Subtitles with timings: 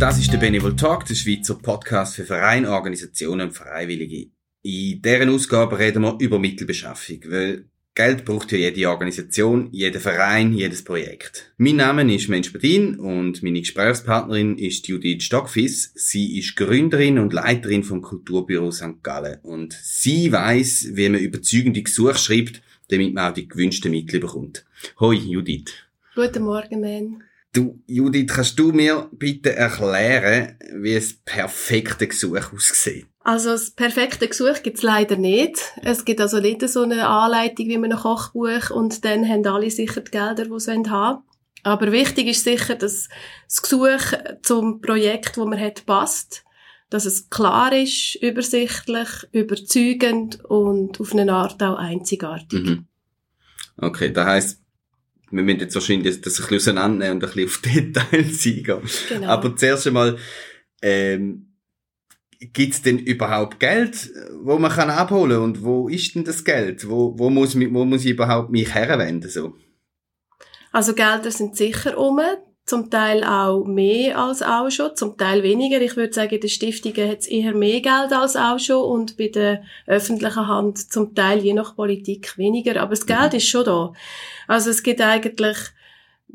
[0.00, 4.30] Das ist der Benevol Talk, der Schweizer Podcast für Vereine, Organisationen und Freiwillige.
[4.62, 10.54] In deren Ausgabe reden wir über Mittelbeschaffung, weil Geld braucht ja jede Organisation, jeder Verein,
[10.54, 11.52] jedes Projekt.
[11.58, 15.92] Mein Name ist Mensch Bedin und meine Gesprächspartnerin ist Judith Stockfiss.
[15.94, 19.02] Sie ist Gründerin und Leiterin vom Kulturbüro St.
[19.02, 24.20] Gallen und sie weiß, wie man überzeugende Gesuche schreibt, damit man auch die gewünschten Mittel
[24.20, 24.64] bekommt.
[24.98, 25.72] Hoi Judith.
[26.14, 27.24] Guten Morgen, Man.
[27.54, 33.06] Du, Judith, kannst du mir bitte erklären, wie das perfekte Gesuch aussieht?
[33.20, 35.58] Also das perfekte Gesuch gibt's leider nicht.
[35.82, 39.70] Es gibt also nicht so eine Anleitung wie man ein Kochbuch und dann haben alle
[39.70, 41.24] sicher die Gelder, die sie haben.
[41.62, 43.08] Aber wichtig ist sicher, dass
[43.46, 46.44] das Gesuch zum Projekt, wo man hat, passt.
[46.88, 52.64] Dass es klar ist, übersichtlich, überzeugend und auf eine Art auch einzigartig.
[52.64, 52.86] Mhm.
[53.76, 54.61] Okay, das heisst,
[55.32, 57.62] wir müssen jetzt wahrscheinlich das ein bisschen auseinandernehmen und ein bisschen auf
[58.12, 58.80] Details eingehen.
[59.08, 59.26] Genau.
[59.28, 60.18] Aber zuerst einmal,
[60.82, 61.48] ähm,
[62.38, 64.10] gibt es denn überhaupt Geld,
[64.42, 66.88] wo man kann abholen und wo ist denn das Geld?
[66.88, 69.30] Wo, wo, muss, wo muss ich überhaupt mich herwenden?
[69.30, 69.54] So?
[70.72, 72.20] Also Gelder sind sicher um,
[72.64, 75.80] zum Teil auch mehr als auch schon, zum Teil weniger.
[75.80, 79.16] Ich würde sagen, in den Stiftungen hat es eher mehr Geld als auch schon und
[79.16, 82.80] bei der öffentlichen Hand zum Teil je nach Politik weniger.
[82.80, 83.92] Aber das Geld ist schon da.
[84.46, 85.58] Also es gibt eigentlich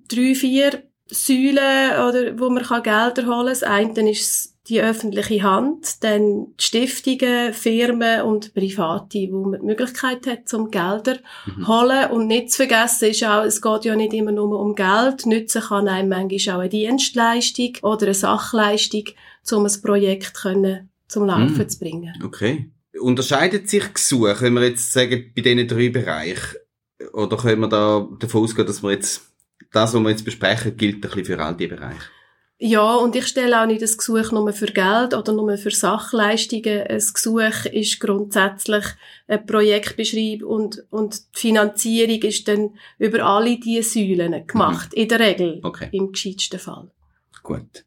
[0.09, 3.45] drei, vier Säulen, oder, wo man kann Gelder holen kann.
[3.47, 9.65] Das eine ist die öffentliche Hand, dann die Stiftungen, Firmen und Private, wo man die
[9.65, 11.17] Möglichkeit hat, zum Gelder
[11.65, 12.11] holen.
[12.11, 15.25] Und nicht zu vergessen ist auch, es geht ja nicht immer nur um Geld.
[15.25, 19.03] Nützen kann einem manchmal auch eine Dienstleistung oder eine Sachleistung,
[19.51, 21.69] um ein Projekt können, zum Laufen Mm.
[21.69, 22.13] zu bringen.
[22.25, 22.69] Okay.
[22.99, 26.57] Unterscheidet sich Gesuch, wenn wir jetzt sagen, bei diesen drei Bereichen?
[27.13, 29.21] Oder können wir da davon ausgehen, dass wir jetzt,
[29.77, 32.01] das, was wir jetzt besprechen, gilt ein bisschen für all die Bereiche?
[32.59, 36.87] Ja, und ich stelle auch nicht das Gesuch nur für Geld oder nur für Sachleistungen.
[36.87, 38.83] Ein Gesuch ist grundsätzlich
[39.27, 44.91] ein Projektbeschreib und, und die Finanzierung ist dann über alle diese Säulen gemacht.
[44.95, 45.59] In der Regel.
[45.61, 45.89] Okay.
[45.91, 46.89] Im gescheitsten Fall.
[47.43, 47.85] Gut.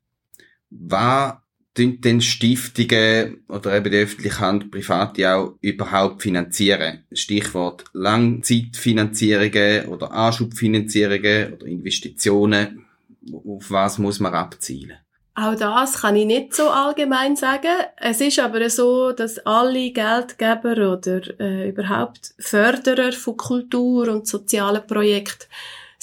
[0.71, 1.35] Was
[1.81, 7.05] tun denn Stiftungen oder eben die öffentliche Hand, Private auch überhaupt finanzieren?
[7.13, 12.87] Stichwort Langzeitfinanzierungen oder Anschubfinanzierungen oder Investitionen.
[13.33, 14.99] Auf was muss man abzielen?
[15.35, 17.85] Auch das kann ich nicht so allgemein sagen.
[17.97, 24.87] Es ist aber so, dass alle Geldgeber oder äh, überhaupt Förderer von Kultur und sozialen
[24.87, 25.47] Projekten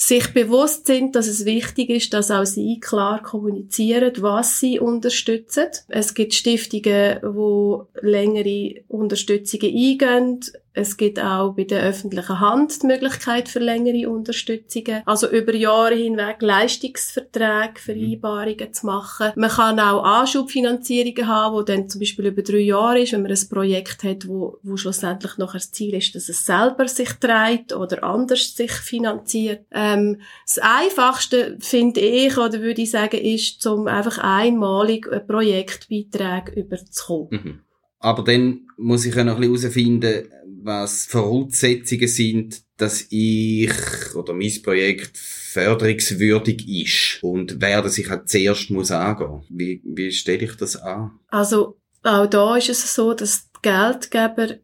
[0.00, 5.66] sich bewusst sind, dass es wichtig ist, dass auch sie klar kommunizieren, was sie unterstützen.
[5.88, 10.40] Es gibt Stiftungen, wo längere Unterstützungen eingehen.
[10.78, 15.02] Es gibt auch bei der öffentlichen Hand die Möglichkeit für längere Unterstützungen.
[15.06, 19.32] Also über Jahre hinweg Leistungsverträge, Vereinbarungen zu machen.
[19.34, 23.32] Man kann auch Anschubfinanzierungen haben, wo dann zum Beispiel über drei Jahre ist, wenn man
[23.32, 27.72] ein Projekt hat, wo, wo schlussendlich nachher das Ziel ist, dass es selber sich trägt
[27.72, 29.64] oder anders sich finanziert.
[29.72, 36.52] Ähm, das Einfachste, finde ich, oder würde ich sagen, ist, zum einfach einmalig ein Projektbeiträge
[36.52, 37.28] überzukommen.
[37.30, 37.60] Mhm.
[37.98, 40.28] Aber dann muss ich ja noch ein bisschen herausfinden,
[40.62, 43.72] was Voraussetzungen sind, dass ich
[44.14, 49.42] oder mein Projekt förderungswürdig ist und wer das ich halt zuerst muss angehen.
[49.48, 51.18] Wie, wie stelle ich das an?
[51.28, 54.58] Also auch da ist es so, dass die Geldgeber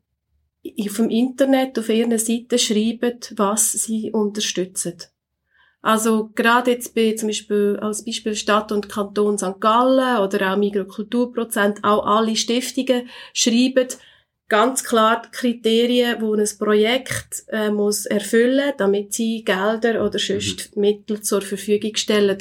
[0.80, 4.94] auf dem Internet auf ihren Seiten schreiben, was sie unterstützen.
[5.84, 9.60] Also gerade jetzt bei zum Beispiel als Beispiel Stadt und Kanton St.
[9.60, 13.88] Gallen oder auch Mikrokulturprozent, auch alle Stiftungen schreiben
[14.48, 20.74] ganz klar die Kriterien, wo ein Projekt äh, muss erfüllen, damit sie Gelder oder sonst
[20.74, 22.38] Mittel zur Verfügung stellen.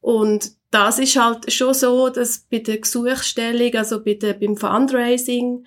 [0.00, 5.66] Und das ist halt schon so, dass bei der Gesuchstellung, also bei der, beim Fundraising,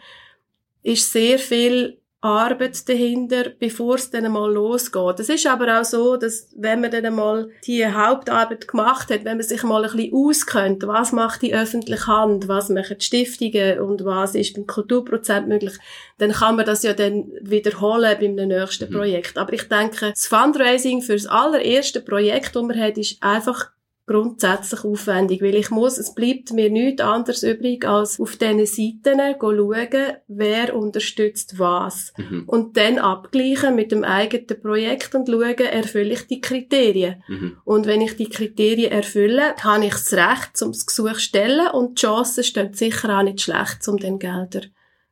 [0.84, 5.20] ist sehr viel Arbeit dahinter, bevor es dann mal losgeht.
[5.20, 9.38] Es ist aber auch so, dass wenn man dann mal die Hauptarbeit gemacht hat, wenn
[9.38, 13.80] man sich mal ein bisschen auskennt, was macht die öffentliche Hand, was machen die Stiftungen
[13.80, 15.74] und was ist beim Kulturprozent möglich,
[16.18, 18.98] dann kann man das ja dann wiederholen beim nächsten Mhm.
[18.98, 19.38] Projekt.
[19.38, 23.73] Aber ich denke, das Fundraising für das allererste Projekt, das man hat, ist einfach
[24.06, 29.20] grundsätzlich aufwendig, weil ich muss, es bleibt mir nichts anderes übrig, als auf diesen Seiten
[29.40, 32.14] schauen, wer unterstützt was.
[32.18, 32.44] Mhm.
[32.48, 37.24] Und dann abgleichen mit dem eigenen Projekt und schauen, erfülle ich die Kriterien.
[37.28, 37.58] Mhm.
[37.64, 41.68] Und wenn ich die Kriterien erfülle, habe ich das Recht, um das Gesuch zu stellen
[41.72, 44.64] und die Chancen stehen sicher auch nicht schlecht, um dann Gelder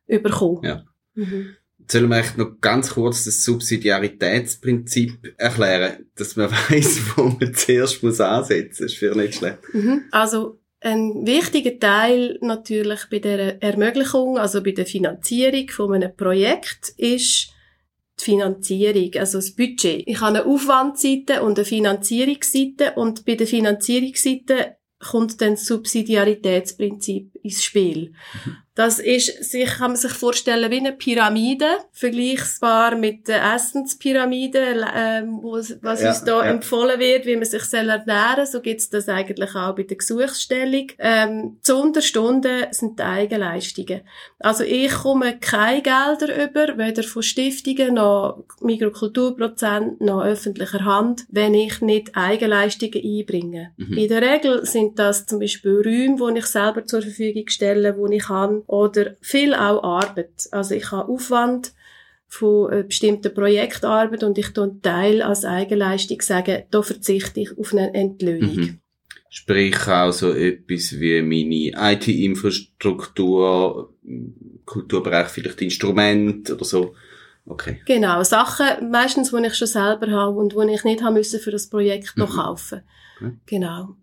[0.06, 0.64] zu bekommen.
[0.64, 0.84] Ja.
[1.14, 1.56] Mhm.
[1.90, 8.02] Sollen wir echt noch ganz kurz das Subsidiaritätsprinzip erklären, dass man weiß, wo man zuerst
[8.02, 8.78] muss ansetzen muss?
[8.78, 9.58] Das ist für nicht schlecht.
[9.72, 10.04] Mhm.
[10.10, 16.88] Also, ein wichtiger Teil natürlich bei der Ermöglichung, also bei der Finanzierung von einem Projekt
[16.96, 17.52] ist
[18.20, 20.02] die Finanzierung, also das Budget.
[20.06, 27.31] Ich habe eine Aufwandseite und eine Finanzierungsseite und bei der Finanzierungsseite kommt dann das Subsidiaritätsprinzip
[27.42, 28.12] ins Spiel.
[28.44, 28.56] Mhm.
[28.74, 35.22] Das ist, sich, kann man sich vorstellen wie eine Pyramide, vergleichbar mit der Essenspyramide, äh,
[35.26, 36.50] wo, was ja, uns da ja.
[36.50, 38.46] empfohlen wird, wie man sich ernähren soll.
[38.46, 40.86] So gibt's das eigentlich auch bei der Gesuchsstellung.
[40.98, 44.02] Ähm, zu Unterstunden sind die Eigenleistungen.
[44.38, 51.52] Also ich komme keine Gelder über, weder von Stiftungen noch Mikrokulturprozent noch öffentlicher Hand, wenn
[51.52, 53.72] ich nicht Eigenleistungen einbringe.
[53.76, 53.98] Mhm.
[53.98, 58.06] In der Regel sind das zum Beispiel Räume, die ich selber zur Verfügung stelle, wo
[58.06, 60.48] ich kann oder viel auch Arbeit.
[60.50, 61.72] Also ich habe Aufwand
[62.28, 67.72] von einer bestimmten Projektarbeit und ich tue Teil als Eigenleistung sagen, da verzichte ich auf
[67.72, 68.56] eine Entlöhnung.
[68.56, 68.78] Mhm.
[69.28, 73.94] Sprich auch so etwas wie meine IT-Infrastruktur,
[74.64, 76.94] Kulturbereich vielleicht Instrument oder so.
[77.44, 77.80] Okay.
[77.86, 81.50] Genau, Sachen meistens, die ich schon selber habe und die ich nicht haben müssen für
[81.50, 82.40] das Projekt noch mhm.
[82.40, 82.82] kaufen.
[83.20, 83.32] Okay.
[83.46, 83.96] Genau.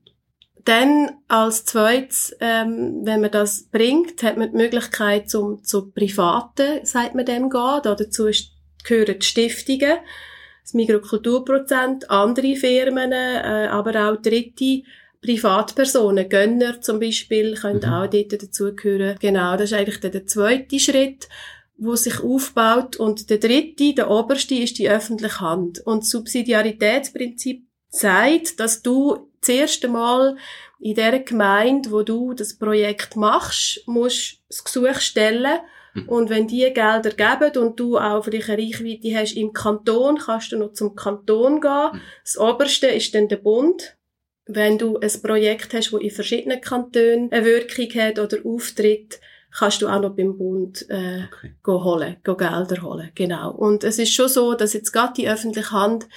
[0.69, 6.86] Dann als zweites, ähm, wenn man das bringt, hat man die Möglichkeit zum zu privaten,
[6.86, 7.80] sagt man dem gehen.
[7.81, 8.30] Da dazu
[8.83, 9.98] gehören die Stiftungen,
[10.62, 14.83] das Mikrokulturprozent, andere Firmen, äh, aber auch dritte
[15.24, 17.92] Privatpersonen, Gönner zum Beispiel, können mhm.
[17.92, 19.18] auch dort dazugehören.
[19.19, 21.27] Genau, das ist eigentlich der, der zweite Schritt
[21.81, 22.98] wo sich aufbaut.
[22.98, 25.80] Und der dritte, der oberste, ist die öffentliche Hand.
[25.80, 30.38] Und das Subsidiaritätsprinzip sagt, dass du das erste Mal
[30.80, 35.60] in der Gemeinde, wo du das Projekt machst, musst das Gesuch stellen.
[35.94, 36.10] Mhm.
[36.10, 40.51] Und wenn die Gelder geben und du auch vielleicht eine Reichweite hast im Kanton, kannst
[40.51, 41.90] du noch zum Kanton gehen.
[41.94, 42.01] Mhm.
[42.24, 43.98] Das oberste ist dann der Bund.
[44.46, 49.19] Wenn du ein Projekt hast, das in verschiedenen Kantonen eine Wirkung hat oder auftritt,
[49.52, 51.54] kannst du auch noch beim Bund äh, okay.
[51.68, 53.12] holen, Gelder holen.
[53.16, 53.52] Genau.
[53.52, 56.07] Und es ist schon so, dass jetzt gerade die öffentliche Hand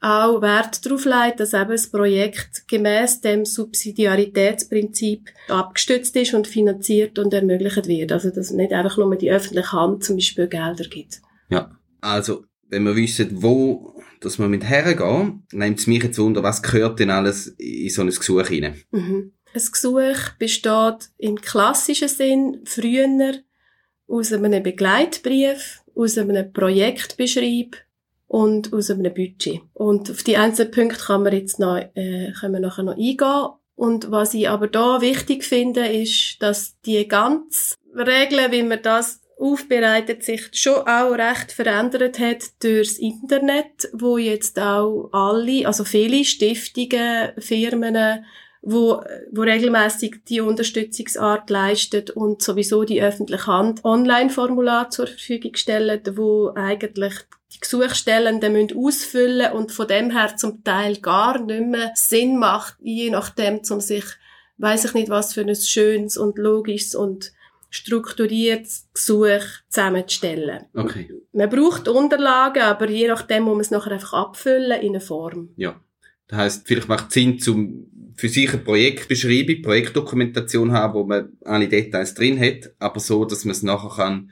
[0.00, 7.18] auch Wert darauf legt, dass eben das Projekt gemäß dem Subsidiaritätsprinzip abgestützt ist und finanziert
[7.18, 8.12] und ermöglicht wird.
[8.12, 11.20] Also, dass nicht einfach nur die öffentliche Hand zum Beispiel Gelder gibt.
[11.50, 11.70] Ja,
[12.00, 16.62] also, wenn wir wissen, wo dass wir mit hergehen, nimmt es mich jetzt wunder, was
[16.62, 18.80] gehört denn alles in so ein Gesuch hinein?
[18.90, 19.32] Mhm.
[19.52, 23.34] Ein Gesuch besteht im klassischen Sinn früher
[24.06, 27.76] aus einem Begleitbrief, aus einem Projektbeschreib,
[28.30, 29.60] und aus einem Budget.
[29.74, 33.48] Und auf die einzelnen Punkte kann man jetzt noch, äh, können wir nachher noch eingehen.
[33.74, 39.20] Und was ich aber da wichtig finde, ist, dass die ganze Regeln, wie man das
[39.36, 46.24] aufbereitet, sich schon auch recht verändert hat durchs Internet, wo jetzt auch alle, also viele
[46.24, 48.24] Stiftungen, Firmen,
[48.62, 49.02] wo,
[49.32, 56.52] wo regelmäßig die Unterstützungsart leistet und sowieso die öffentliche Hand Online-Formular zur Verfügung stellen, wo
[56.54, 57.14] eigentlich
[57.52, 62.76] die Gesuchstellenden müssen ausfüllen und von dem her zum Teil gar nicht mehr Sinn macht,
[62.80, 64.04] je nachdem, um sich,
[64.58, 67.32] weiß ich nicht, was für ein schönes und logisches und
[67.70, 70.66] strukturiertes Gesuch zusammenzustellen.
[70.74, 71.10] Okay.
[71.32, 75.50] Man braucht Unterlagen, aber je nachdem muss man es nachher einfach abfüllen in eine Form.
[75.56, 75.80] Ja.
[76.26, 77.86] Das heisst, vielleicht macht es Sinn, zum
[78.20, 83.46] für sich eine Projektbeschreibung, Projektdokumentation haben, wo man alle Details drin hat, aber so, dass
[83.46, 84.30] man es nachher kann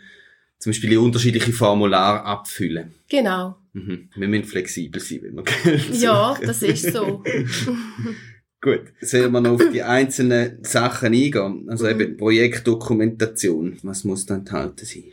[0.58, 2.94] zum Beispiel in unterschiedliche Formulare abfüllen.
[3.08, 3.56] Genau.
[3.72, 4.08] Mhm.
[4.14, 7.22] Wir müssen flexibel sein, wenn wir Geld Ja, das ist so.
[8.60, 11.66] Gut, sollen wir noch auf die einzelnen Sachen eingehen?
[11.68, 11.90] Also mhm.
[11.90, 13.78] eben Projektdokumentation.
[13.82, 15.12] Was muss da enthalten sein?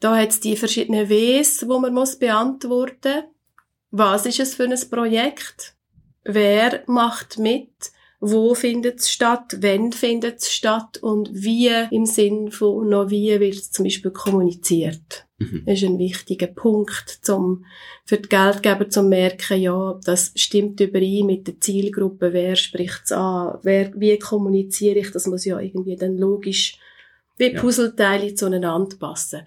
[0.00, 3.32] Da hat es die verschiedenen Ws, die man muss beantworten muss.
[3.92, 5.74] Was ist es für ein Projekt?
[6.24, 7.68] Wer macht mit?
[8.24, 13.40] Wo findet es statt, wenn findet es statt und wie im Sinn von noch wie
[13.40, 15.26] wird es zum Beispiel kommuniziert.
[15.38, 15.64] Mhm.
[15.66, 17.64] Das ist ein wichtiger Punkt zum,
[18.04, 23.12] für die Geldgeber zu merken, ja, das stimmt überein mit der Zielgruppe, wer spricht es
[23.12, 26.78] an, wer, wie kommuniziere ich, das muss ja irgendwie dann logisch
[27.38, 29.40] wie Puzzleteile zueinander passen.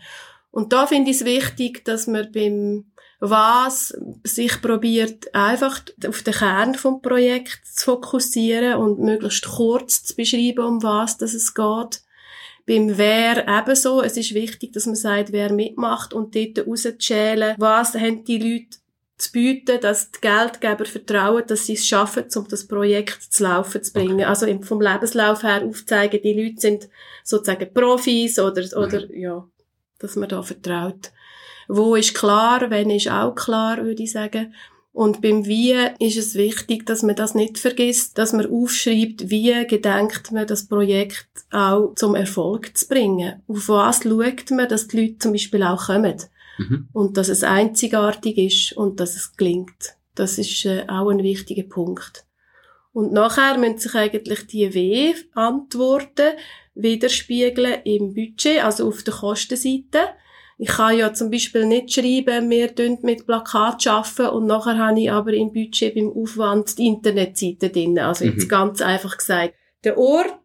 [0.52, 2.88] Und da finde ich es wichtig, dass man beim
[3.30, 10.16] was sich probiert, einfach auf den Kern vom Projekt zu fokussieren und möglichst kurz zu
[10.16, 12.02] beschreiben, um was dass es geht.
[12.68, 14.02] Beim Wer ebenso.
[14.02, 18.78] Es ist wichtig, dass man sagt, wer mitmacht und dort rauszuschälen, was haben die Leute
[19.18, 23.84] zu bieten, dass die Geldgeber vertrauen, dass sie es schaffen, um das Projekt zu laufen
[23.84, 24.16] zu bringen.
[24.16, 24.26] Okay.
[24.26, 26.90] Also vom Lebenslauf her aufzeigen, die Leute sind
[27.24, 29.48] sozusagen Profis oder, oder, ja.
[30.00, 31.12] dass man da vertraut.
[31.68, 34.54] Wo ist klar, wenn ist auch klar, würde ich sagen.
[34.96, 39.68] Und beim Wie ist es wichtig, dass man das nicht vergisst, dass man aufschreibt, wie
[39.68, 43.42] gedenkt man das Projekt auch zum Erfolg zu bringen.
[43.48, 46.16] Auf was schaut man, dass die Leute zum Beispiel auch kommen.
[46.58, 46.88] Mhm.
[46.94, 49.96] Und dass es einzigartig ist und dass es gelingt.
[50.16, 52.26] Das ist äh, auch ein wichtiger Punkt.
[52.94, 56.38] Und nachher müssen sich eigentlich die W-Antworten
[56.74, 60.00] widerspiegeln im Budget, also auf der Kostenseite.
[60.58, 65.00] Ich kann ja zum Beispiel nicht schreiben, wir arbeiten mit Plakat arbeiten und nachher habe
[65.00, 68.00] ich aber im Budget beim Aufwand die Internetseite drin.
[68.00, 68.32] Also mhm.
[68.32, 69.54] jetzt ganz einfach gesagt.
[69.84, 70.40] Der Ort,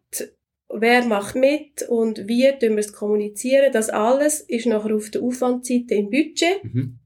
[0.69, 5.21] wer macht mit und wie tun wir es kommunizieren, das alles ist nachher auf der
[5.21, 6.63] Aufwandseite im Budget.
[6.63, 6.97] Mhm.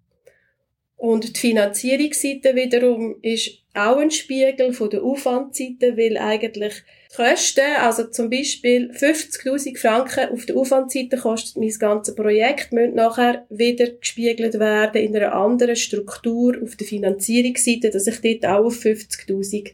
[0.98, 6.84] Und die Finanzierungsseite wiederum ist auch ein Spiegel von der Aufwandseite, weil eigentlich
[7.16, 13.46] Kosten, also zum Beispiel 50.000 Franken auf der Aufwandseite kostet mein ganzes Projekt, müssen nachher
[13.50, 18.76] wieder gespiegelt werden in einer anderen Struktur auf der Finanzierungsseite, dass ich dort auch auf
[18.76, 19.72] 50.000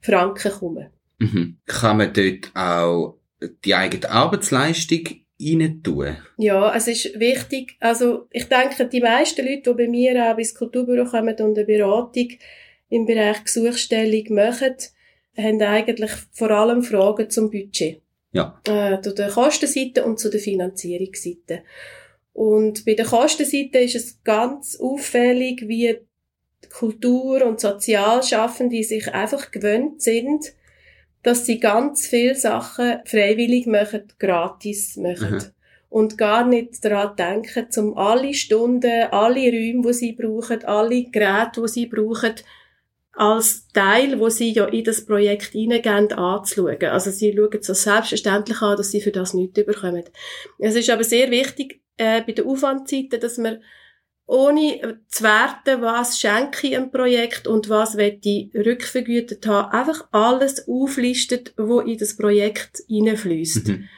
[0.00, 0.90] Franken komme.
[1.18, 1.58] Mhm.
[1.66, 3.18] Kann man dort auch
[3.64, 5.04] die eigene Arbeitsleistung
[5.40, 6.16] rein tun?
[6.38, 7.76] Ja, es ist wichtig.
[7.80, 11.64] Also, ich denke, die meisten Leute, die bei mir auch ins Kulturbüro kommen und eine
[11.66, 12.28] Beratung
[12.88, 14.76] im Bereich Gesuchstellung machen,
[15.36, 18.02] haben eigentlich vor allem Fragen zum Budget.
[18.32, 18.60] Ja.
[18.66, 21.62] Äh, zu der Kostenseite und zu der Finanzierungsseite.
[22.32, 25.98] Und bei der Kostenseite ist es ganz auffällig, wie
[26.72, 30.52] Kultur- und Sozialschaffende sich einfach gewöhnt sind,
[31.22, 35.34] dass sie ganz viele Sachen freiwillig machen, gratis machen.
[35.34, 35.44] Mhm.
[35.88, 41.62] Und gar nicht daran denken, um alle Stunden, alle Räume, die sie brauchen, alle Geräte,
[41.62, 42.34] die sie brauchen,
[43.12, 46.82] als Teil, wo sie ja in das Projekt hineingehen, anzuschauen.
[46.84, 50.04] Also sie schauen es so selbstverständlich an, dass sie für das nichts bekommen.
[50.58, 53.58] Es ist aber sehr wichtig, äh, bei der Aufwandseite, dass man
[54.26, 60.06] ohne zu werten, was schenke ich einem Projekt und was will ich rückvergütet haben, einfach
[60.12, 63.68] alles auflistet, wo in das Projekt hineinfließt.
[63.68, 63.88] Mhm.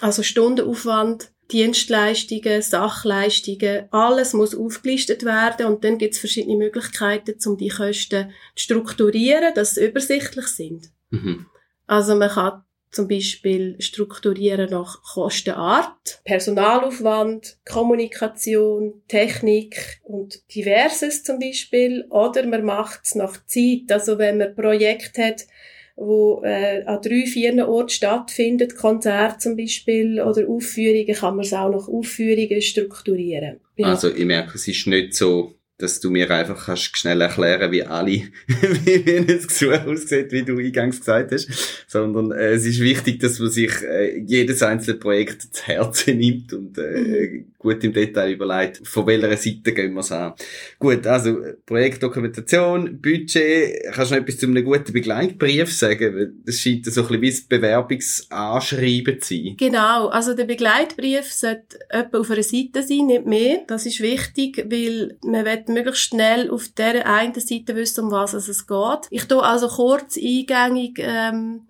[0.00, 7.56] Also Stundenaufwand, Dienstleistungen, Sachleistungen, alles muss aufgelistet werden und dann gibt es verschiedene Möglichkeiten, um
[7.56, 10.90] die Kosten zu strukturieren, dass sie übersichtlich sind.
[11.10, 11.46] Mhm.
[11.86, 22.06] Also man kann zum Beispiel strukturieren nach Kostenart, Personalaufwand, Kommunikation, Technik und diverses zum Beispiel.
[22.10, 23.90] Oder man macht es nach Zeit.
[23.90, 25.46] Also wenn man ein Projekt hat,
[25.96, 31.52] wo äh, an drei, vier Orten stattfindet, Konzert zum Beispiel oder Aufführungen, kann man es
[31.52, 33.60] auch nach Aufführungen strukturieren.
[33.76, 33.88] Ja.
[33.88, 37.82] Also ich merke, es ist nicht so dass du mir einfach kannst schnell erklären, wie
[37.82, 38.10] alle,
[38.46, 41.48] wie ein Gesuch aussieht, wie du eingangs gesagt hast,
[41.88, 46.52] sondern äh, es ist wichtig, dass man sich äh, jedes einzelne Projekt zu Herzen nimmt
[46.52, 47.51] und äh, mhm.
[47.62, 50.34] Gut im Detail überlegt, von welcher Seite gehen wir es an.
[50.78, 56.42] Gut, also Projektdokumentation, Budget, kannst du noch etwas zu einem guten Begleitbrief sagen?
[56.44, 59.56] Das scheint so ein bisschen wie das Bewerbungsanschreiben zu sein.
[59.56, 63.60] Genau, also der Begleitbrief sollte etwa auf einer Seite sein, nicht mehr.
[63.66, 68.34] Das ist wichtig, weil man will möglichst schnell auf der einen Seite wissen, um was
[68.34, 69.06] es geht.
[69.10, 71.62] Ich tue also kurz eingängig ähm,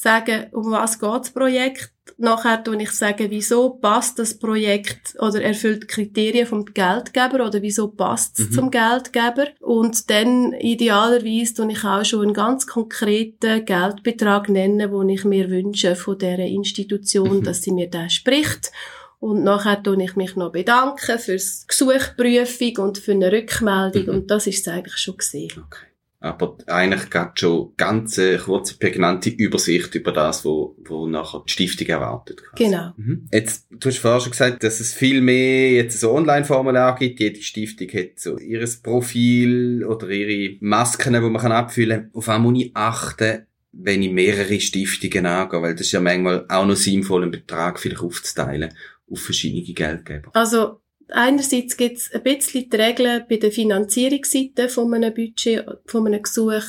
[0.00, 1.92] sagen, um was geht das Projekt.
[2.16, 7.62] Nachher tue ich sagen, wieso passt das Projekt oder erfüllt die Kriterien vom Geldgeber oder
[7.62, 8.52] wieso passt es mhm.
[8.52, 9.48] zum Geldgeber.
[9.60, 15.50] Und dann idealerweise tue ich auch schon einen ganz konkreten Geldbetrag nennen, den ich mir
[15.50, 17.42] wünsche von der Institution, mhm.
[17.44, 18.72] dass sie mir da spricht.
[19.20, 24.04] Und nachher tue ich mich noch bedanken fürs Gesuchprüfung und für eine Rückmeldung.
[24.04, 24.10] Mhm.
[24.10, 25.64] Und das ist es eigentlich schon gesehen.
[25.66, 25.87] Okay.
[26.20, 31.52] Aber eigentlich geht schon ganz eine kurze, prägnante Übersicht über das, wo, wo nachher die
[31.52, 32.42] Stiftung erwartet.
[32.42, 32.64] Quasi.
[32.64, 32.92] Genau.
[32.96, 33.28] Mhm.
[33.32, 37.20] Jetzt, du hast vorher schon gesagt, dass es viel mehr jetzt so Online-Formular gibt.
[37.20, 42.10] Jede Stiftung hat so ihres Profil oder ihre Masken, die man kann abfüllen kann.
[42.14, 46.46] Auf einmal muss ich achten, wenn ich mehrere Stiftungen angehe, weil das ist ja manchmal
[46.48, 48.74] auch noch sinnvoll, einen Betrag vielleicht aufzuteilen
[49.10, 50.30] auf verschiedene Geldgeber?
[50.34, 56.06] Also einerseits gibt es ein bisschen die Regeln bei der Finanzierungsseite von einem Budget, von
[56.06, 56.64] einem Gesuch,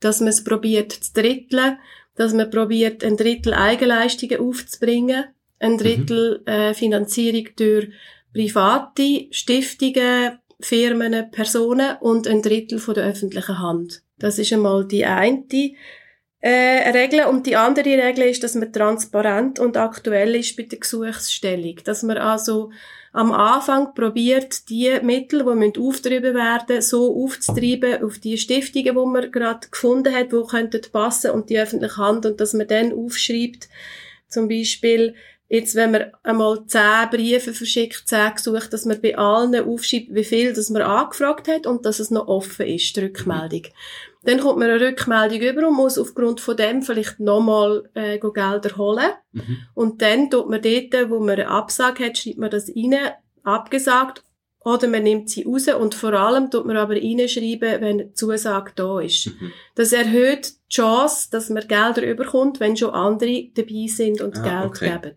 [0.00, 1.78] dass man es probiert zu dritteln,
[2.16, 5.24] dass man probiert, ein Drittel Eigenleistungen aufzubringen,
[5.58, 6.52] ein Drittel mhm.
[6.52, 7.88] äh, Finanzierung durch
[8.32, 14.02] private Stiftungen, Firmen, Personen und ein Drittel von der öffentlichen Hand.
[14.18, 15.44] Das ist einmal die eine
[16.40, 17.26] äh, Regel.
[17.26, 21.76] Und die andere Regel ist, dass man transparent und aktuell ist bei der Gesuchsstellung.
[21.84, 22.70] Dass man also
[23.12, 29.32] am Anfang probiert, die Mittel, die aufgetrieben werden, so aufzutreiben auf die Stiftungen, die man
[29.32, 33.68] gerade gefunden hat, die könnten passen und die öffentliche Hand und dass man dann aufschreibt,
[34.28, 35.14] zum Beispiel,
[35.52, 40.22] Jetzt, wenn man einmal zehn Briefe verschickt, zehn Gesuche, dass man bei allen aufschreibt, wie
[40.22, 43.62] viel das man angefragt hat und dass es noch offen ist, die Rückmeldung.
[43.62, 44.09] Mhm.
[44.22, 48.76] Dann kommt man eine Rückmeldung über und muss aufgrund von dem vielleicht nochmal äh, Gelder
[48.76, 49.10] holen.
[49.32, 49.58] Mhm.
[49.74, 52.96] Und dann tut man dort, wo man eine Absage hat, schreibt man das rein,
[53.42, 54.22] abgesagt
[54.62, 58.72] oder man nimmt sie raus und vor allem tut man aber reinschreiben, wenn eine Zusage
[58.76, 59.28] da ist.
[59.28, 59.52] Mhm.
[59.74, 64.42] Das erhöht die Chance, dass man Gelder überkommt, wenn schon andere dabei sind und ah,
[64.42, 64.90] Geld okay.
[64.90, 65.16] geben.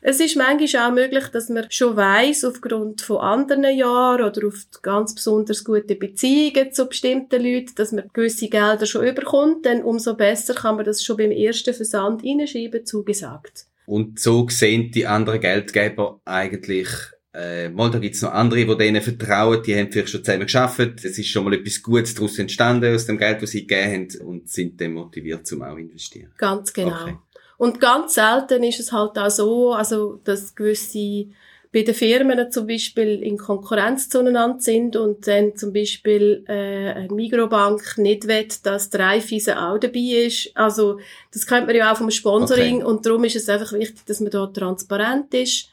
[0.00, 4.66] Es ist manchmal auch möglich, dass man schon weiss, aufgrund von anderen Jahren oder auf
[4.80, 10.14] ganz besonders gute Beziehungen zu bestimmten Leuten, dass man gewisse Gelder schon überkommt, dann umso
[10.14, 13.66] besser kann man das schon beim ersten Versand reinschreiben, zugesagt.
[13.84, 16.88] Und so sehen die anderen Geldgeber eigentlich
[17.34, 21.04] äh, mal, da gibt's noch andere, die denen vertrauen, die haben vielleicht schon zusammen geschafft,
[21.04, 24.26] es ist schon mal etwas Gutes daraus entstanden aus dem Geld, das sie gegeben haben
[24.26, 26.32] und sind dann motiviert, zum auch investieren.
[26.38, 27.02] Ganz genau.
[27.02, 27.16] Okay.
[27.58, 31.26] Und ganz selten ist es halt auch so, also, dass gewisse
[31.70, 37.12] bei den Firmen zum Beispiel in Konkurrenz zueinander sind und dann zum Beispiel äh, eine
[37.12, 40.50] Mikrobank nicht will, dass der Raiffeisen auch dabei ist.
[40.54, 40.98] Also
[41.30, 42.84] das kennt man ja auch vom Sponsoring okay.
[42.84, 45.68] und darum ist es einfach wichtig, dass man dort transparent ist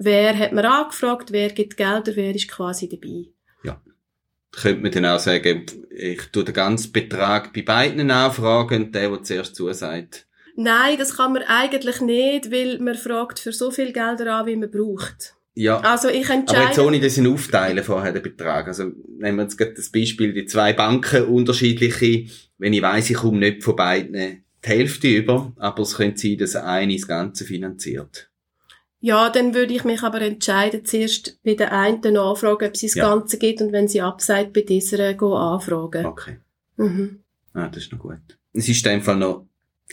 [0.00, 3.26] wer hat man angefragt, wer gibt Gelder, wer ist quasi dabei.
[3.62, 3.80] Ja.
[4.50, 9.10] Könnte man dann auch sagen, ich tue den ganzen Betrag bei beiden anfragen und der,
[9.10, 10.26] der zuerst zusagt.
[10.56, 14.56] Nein, das kann man eigentlich nicht, weil man fragt für so viel Gelder an, wie
[14.56, 15.34] man braucht.
[15.54, 15.80] Ja.
[15.80, 16.60] Also ich entscheide...
[16.60, 18.68] Aber jetzt ohne das in aufteilen vorher, den Betrag.
[18.68, 22.26] Also nehmen wir jetzt gerade das Beispiel, die zwei Banken unterschiedliche,
[22.58, 26.38] wenn ich weiss, ich komme nicht von beiden die Hälfte über, aber es könnte sein,
[26.38, 28.29] dass eine das Ganze finanziert.
[29.00, 32.96] Ja, dann würde ich mich aber entscheiden, zuerst bei der einen anfragen, ob sie das
[32.96, 33.08] ja.
[33.08, 36.04] Ganze geht und wenn sie abseit, bei dieser go anfragen.
[36.04, 36.36] Okay.
[36.76, 37.20] Mhm.
[37.54, 38.38] Ah, das ist noch gut.
[38.52, 39.46] Es ist einfach noch,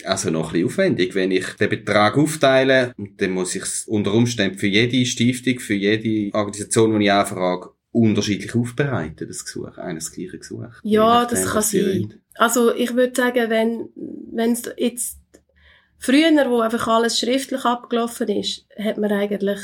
[0.04, 3.84] also noch ein bisschen aufwendig, wenn ich den Betrag aufteile und dann muss ich es
[3.86, 9.78] unter Umständen für jede Stiftung, für jede Organisation, die ich anfrage, unterschiedlich aufbereiten, das Gesuch,
[9.78, 10.66] eines gleichen Gesuch.
[10.82, 12.14] Ja, das kann sein.
[12.34, 13.88] Also ich würde sagen, wenn
[14.30, 15.18] wenn es jetzt
[15.98, 19.58] Früher, wo einfach alles schriftlich abgelaufen ist, hat man eigentlich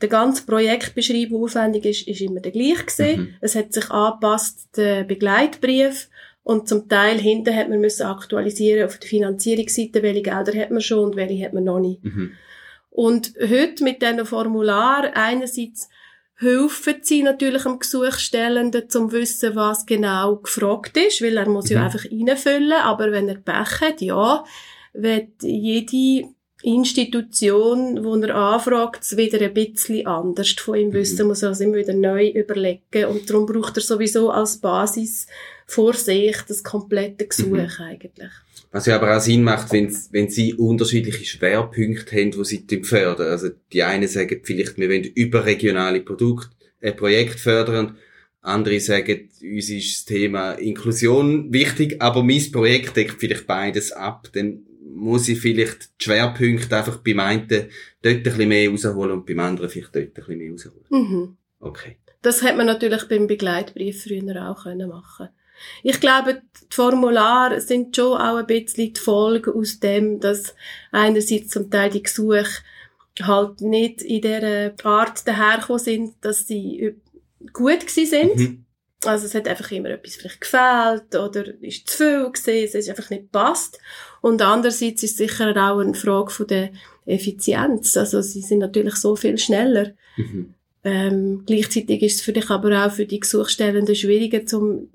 [0.00, 3.20] der ganze Projektbeschreib, der aufwendig ist, ist immer der gleiche gewesen.
[3.20, 3.34] Mhm.
[3.40, 6.08] Es hat sich angepasst, der Begleitbrief.
[6.42, 10.80] Und zum Teil hinten hat man müssen aktualisieren auf der Finanzierungsseite, welche Gelder hat man
[10.80, 12.02] schon und welche hat man noch nicht.
[12.04, 12.32] Mhm.
[12.90, 15.88] Und heute mit diesem Formular einerseits
[16.36, 21.76] helfen sie natürlich dem Gesuchstellenden zum wissen, was genau gefragt ist, weil er muss mhm.
[21.76, 24.44] ja einfach reinfüllen, aber wenn er Pech hat, ja,
[25.02, 26.28] wird jede
[26.62, 31.28] Institution, wo er anfragt, es wieder ein bisschen anders von ihm wissen, mhm.
[31.28, 35.28] muss also immer wieder neu überlegen und darum braucht er sowieso als Basis
[35.66, 37.68] vor sich das komplette Gesuch mhm.
[37.78, 38.30] eigentlich.
[38.72, 43.28] Was ja aber auch Sinn macht, wenn, wenn sie unterschiedliche Schwerpunkte haben, wo sie fördern.
[43.28, 46.50] Also die einen sagen vielleicht, wir wollen überregionale Produkte,
[46.82, 47.96] ein Projekt fördern.
[48.42, 54.28] Andere sagen, uns ist das Thema Inklusion wichtig, aber mein Projekt deckt vielleicht beides ab.
[54.32, 54.64] Dann
[54.98, 57.68] muss ich vielleicht die Schwerpunkte einfach beim einen dort
[58.04, 60.84] ein bisschen mehr rausholen und beim anderen vielleicht dort ein bisschen mehr rausholen.
[60.90, 61.36] Mhm.
[61.60, 61.98] Okay.
[62.22, 65.28] Das hätte man natürlich beim Begleitbrief früher auch können machen
[65.82, 70.54] ich glaube, die Formulare sind schon auch ein bisschen die Folge aus dem, dass
[70.92, 72.62] einerseits zum Teil die Gesuche
[73.20, 76.94] halt nicht in der Art dahergekommen sind, dass sie
[77.52, 78.36] gut gewesen sind.
[78.36, 78.64] Mhm.
[79.04, 82.88] Also es hat einfach immer etwas vielleicht gefehlt oder ist zu viel gewesen, es ist
[82.88, 83.78] einfach nicht passt.
[84.20, 86.70] Und andererseits ist es sicher auch eine Frage von der
[87.06, 87.96] Effizienz.
[87.96, 89.92] Also sie sind natürlich so viel schneller.
[90.16, 90.54] Mhm.
[90.82, 94.90] Ähm, gleichzeitig ist es für dich aber auch für die Gesuchstellenden schwieriger, zum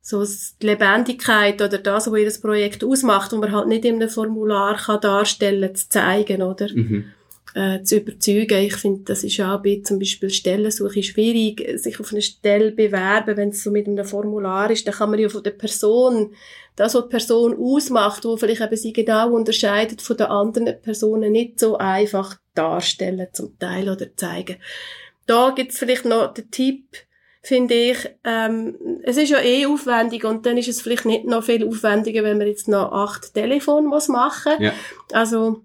[0.00, 0.22] so
[0.60, 4.10] die Lebendigkeit oder das, was ihr das Projekt ausmacht, wo man halt nicht in einem
[4.10, 6.68] Formular kann darstellen, zu zeigen, oder?
[6.74, 7.13] Mhm
[7.54, 8.58] äh, zu überzeugen.
[8.64, 13.36] Ich finde, das ist auch bei zum Beispiel Stellensuche schwierig, sich auf eine Stelle bewerben,
[13.36, 14.86] wenn es so mit einem Formular ist.
[14.86, 16.34] Dann kann man ja von der Person,
[16.76, 21.32] das, was die Person ausmacht, wo vielleicht eben sie genau unterscheidet von den anderen Personen,
[21.32, 24.56] nicht so einfach darstellen zum Teil oder zeigen.
[25.26, 26.84] Da gibt's vielleicht noch den Tipp,
[27.40, 31.44] finde ich, ähm, es ist ja eh aufwendig und dann ist es vielleicht nicht noch
[31.44, 34.54] viel aufwendiger, wenn man jetzt noch acht Telefone muss machen.
[34.58, 34.72] Ja.
[35.12, 35.62] Also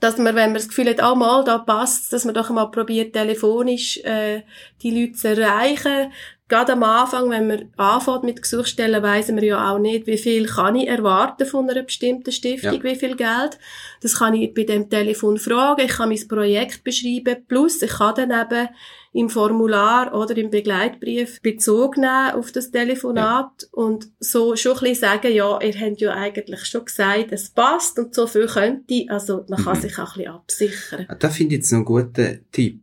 [0.00, 2.66] dass man, wenn man das Gefühl hat, ah, mal, da passt dass man doch mal
[2.66, 4.42] probiert, telefonisch äh,
[4.82, 6.12] die Leute zu erreichen.
[6.50, 10.46] Gerade am Anfang, wenn man anfängt mit Gesuchstellen, weiss man ja auch nicht, wie viel
[10.46, 12.82] kann ich erwarten von einer bestimmten Stiftung, ja.
[12.82, 13.58] wie viel Geld.
[14.02, 18.16] Das kann ich bei dem Telefon fragen, ich kann mein Projekt beschreiben, plus ich kann
[18.16, 18.68] dann eben
[19.12, 23.68] im Formular oder im Begleitbrief Bezug nehmen auf das Telefonat ja.
[23.70, 27.96] und so schon ein bisschen sagen, ja, ihr habt ja eigentlich schon gesagt, es passt
[28.00, 29.82] und so viel könnte, also man kann mhm.
[29.82, 31.06] sich auch ein bisschen absichern.
[31.08, 32.82] Ja, das finde ich jetzt noch einen guten Tipp.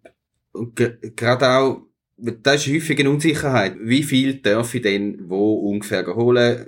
[0.53, 1.86] Und gerade auch,
[2.17, 3.75] das ist häufig eine Unsicherheit.
[3.79, 6.67] Wie viel darf ich denn wo ungefähr holen?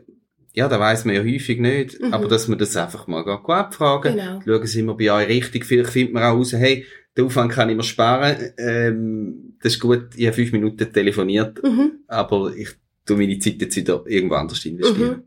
[0.54, 2.00] Ja, da weiß man ja häufig nicht.
[2.00, 2.14] Mhm.
[2.14, 4.16] Aber dass man das einfach mal abfragen.
[4.16, 4.42] Genau.
[4.46, 5.66] Schauen Sie mal bei euch richtig.
[5.66, 6.86] Vielleicht findet man auch raus, hey,
[7.18, 8.54] den Aufwand kann ich mir sparen.
[8.58, 12.04] Ähm, das ist gut, ich habe fünf Minuten telefoniert, mhm.
[12.08, 12.70] aber ich
[13.06, 15.10] tue meine Zeit jetzt wieder irgendwo anders investieren.
[15.10, 15.24] Mhm.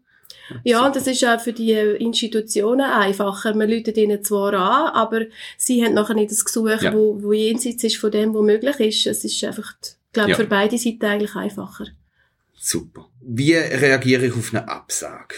[0.64, 3.54] Ja, das ist auch für die Institutionen einfacher.
[3.54, 5.22] Man läutet ihnen zwar an, aber
[5.56, 6.92] sie haben nachher nicht das Gesuch, ja.
[6.92, 9.06] wo, wo jenseits ist von dem, was möglich ist.
[9.06, 9.74] Es ist einfach,
[10.12, 10.36] ich glaube, ja.
[10.36, 11.86] für beide Seiten eigentlich einfacher.
[12.54, 13.08] Super.
[13.22, 15.36] Wie reagiere ich auf eine Absage?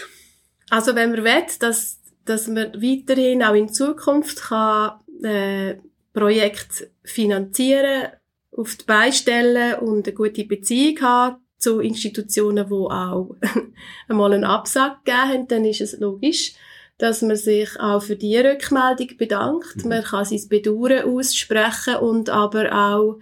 [0.69, 5.75] Also wenn man will, dass, dass man weiterhin auch in Zukunft kann, äh,
[6.11, 8.09] Projekt finanzieren,
[8.51, 13.37] auf die Beine stellen und eine gute Beziehung haben zu Institutionen, die auch
[14.09, 16.55] einmal einen Absag gegeben haben, dann ist es logisch,
[16.97, 19.85] dass man sich auch für die Rückmeldung bedankt.
[19.85, 19.89] Mhm.
[19.89, 23.19] Man kann sein Bedauern aussprechen und aber auch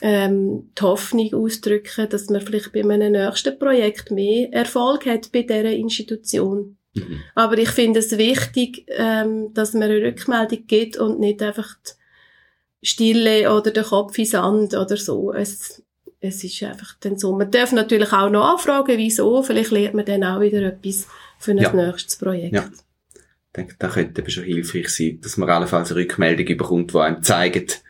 [0.00, 5.42] ähm, die Hoffnung ausdrücken, dass man vielleicht bei einem nächsten Projekt mehr Erfolg hat bei
[5.42, 6.76] dieser Institution.
[6.94, 7.20] Mhm.
[7.34, 12.86] Aber ich finde es wichtig, ähm, dass man eine Rückmeldung gibt und nicht einfach die
[12.86, 15.32] Stille oder den Kopf in Sand oder so.
[15.32, 15.82] Es,
[16.20, 17.36] es ist einfach dann so.
[17.36, 19.42] Man darf natürlich auch nachfragen, wieso.
[19.42, 21.06] Vielleicht lernt man dann auch wieder etwas
[21.38, 21.72] für ein ja.
[21.72, 22.54] nächstes Projekt.
[22.54, 22.70] Ja.
[22.74, 26.98] Ich denke, da könnte eben schon hilfreich sein, dass man allenfalls eine Rückmeldung bekommt, die
[26.98, 27.82] einem zeigt,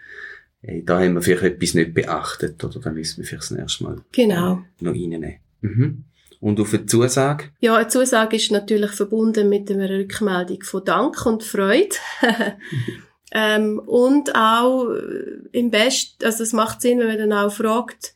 [0.62, 3.84] hey, da haben wir vielleicht etwas nicht beachtet oder da müssen wir vielleicht das nächste
[3.84, 4.62] Mal genau.
[4.80, 5.36] noch reinnehmen.
[5.60, 6.04] Mhm.
[6.40, 7.50] Und auf eine Zusage?
[7.60, 11.96] Ja, eine Zusage ist natürlich verbunden mit einer Rückmeldung von Dank und Freude.
[13.34, 18.14] Ähm, und auch äh, im Best, also es macht Sinn, wenn man dann auch fragt,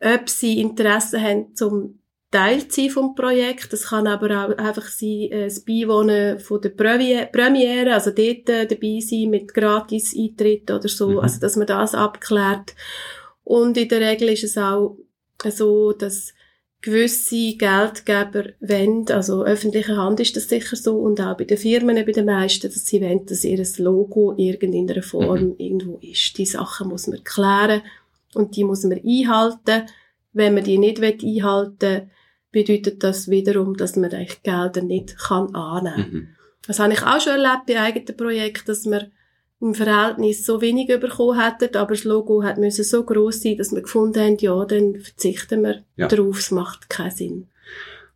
[0.00, 1.98] ob sie Interesse haben zum
[2.32, 3.72] Teil sein vom Projekt.
[3.72, 8.66] Das kann aber auch einfach sein, äh, das Beiwohnen von der Premiere, also dort äh,
[8.66, 11.18] dabei sein mit Gratis-Eintritt oder so, mhm.
[11.20, 12.74] also dass man das abklärt.
[13.44, 14.96] Und in der Regel ist es auch
[15.44, 16.32] so, dass
[16.80, 21.94] gewisse Geldgeber wollen, also öffentliche Hand ist das sicher so und auch bei den Firmen,
[21.94, 25.54] bei den meisten, dass sie wollen, dass ihr Logo irgendeiner Form mhm.
[25.58, 26.36] irgendwo ist.
[26.38, 27.82] Die Sachen muss man klären
[28.34, 29.86] und die muss man einhalten.
[30.32, 32.08] Wenn man die nicht einhalten will,
[32.52, 36.12] bedeutet das wiederum, dass man eigentlich Gelder nicht kann annehmen kann.
[36.12, 36.28] Mhm.
[36.66, 39.10] Das habe ich auch schon erlebt bei eigenen Projekten, dass man
[39.60, 43.72] im Verhältnis so wenig bekommen hätten, aber das Logo hat müssen so groß sein, dass
[43.72, 46.08] wir gefunden haben, ja, dann verzichten wir ja.
[46.08, 47.46] darauf, es macht keinen Sinn.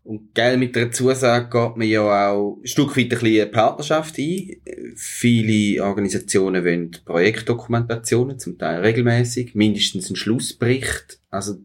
[0.03, 3.47] Und gell, mit der Zusage geht man ja auch ein Stück weit ein bisschen eine
[3.47, 4.61] Partnerschaft ein.
[4.95, 11.19] Viele Organisationen wollen Projektdokumentationen, zum Teil regelmäßig, mindestens einen Schlussbericht.
[11.31, 11.57] Also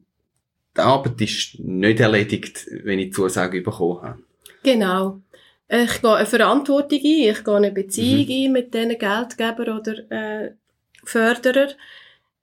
[0.75, 4.23] die Arbeit ist nicht erledigt, wenn ich die Zusage bekommen habe.
[4.63, 5.21] Genau.
[5.67, 8.45] Ich gehe eine Verantwortung ein, ich gehe eine Beziehung mhm.
[8.45, 10.51] ein mit diesen Geldgebern oder äh,
[11.03, 11.69] Förderer.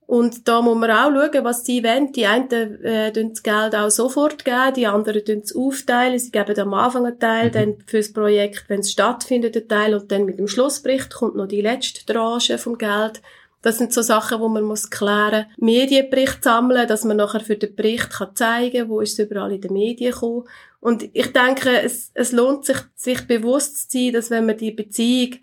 [0.07, 2.12] Und da muss man auch schauen, was sie wollen.
[2.12, 6.19] Die einen äh, das Geld auch sofort geben, die anderen tun es aufteilen.
[6.19, 7.53] Sie geben am Anfang einen Teil, mhm.
[7.53, 11.47] dann fürs Projekt, wenn es stattfindet, einen Teil und dann mit dem Schlussbericht kommt noch
[11.47, 13.21] die letzte Tranche vom Geld.
[13.61, 17.75] Das sind so Sachen, wo man muss klären, Medienbericht sammeln, dass man nachher für den
[17.75, 20.44] Bericht kann zeigen, kann, wo ist es überall in den Medien gekommen.
[20.81, 24.71] Und ich denke, es, es lohnt sich, sich bewusst zu sein, dass wenn man die
[24.71, 25.40] Beziehung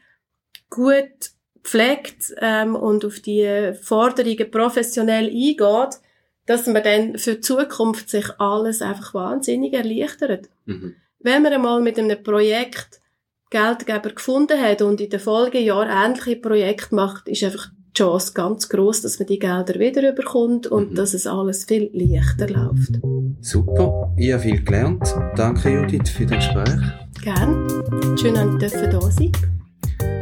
[0.70, 6.00] gut pflegt ähm, und auf die Forderungen professionell eingeht,
[6.46, 10.48] dass man dann für die Zukunft sich alles einfach wahnsinnig erleichtert.
[10.66, 10.96] Mhm.
[11.20, 13.02] Wenn man einmal mit einem Projekt
[13.50, 19.02] Geldgeber gefunden hat und in den Folgejahren ähnliche Projekte macht, ist einfach Chance ganz groß,
[19.02, 20.96] dass man die Gelder wieder überkommt und mhm.
[20.96, 23.00] dass es alles viel leichter läuft.
[23.42, 25.16] Super, ich habe viel gelernt.
[25.36, 26.82] Danke Judith für das Gespräch.
[27.24, 28.18] Gerne.
[28.20, 29.32] Schön, dass ich da sein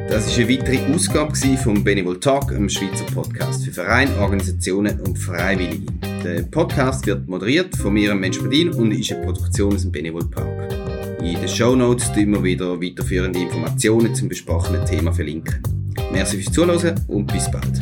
[0.08, 5.18] Das war eine weitere Ausgabe vom Benevol Talk, einem Schweizer Podcast für Vereine, Organisationen und
[5.18, 5.92] Freiwillige.
[6.24, 10.30] Der Podcast wird moderiert von mir, Mensch Bedin, und ist eine Produktion aus dem Benevol
[10.30, 10.72] Park.
[11.22, 15.83] In den Show Notes wir wieder weiterführende Informationen zum besprochenen Thema verlinken.
[16.14, 17.82] Merci fürs Zuhören und bis bald.